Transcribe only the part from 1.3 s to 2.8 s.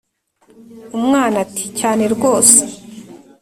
ati cyane rwose.